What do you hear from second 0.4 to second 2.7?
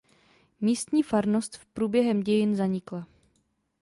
Místní farnost průběhem dějin